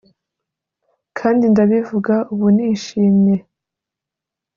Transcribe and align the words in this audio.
kandi 1.17 1.43
ndabivuga 1.51 2.15
ubu 2.31 2.47
nishimye. 2.55 3.35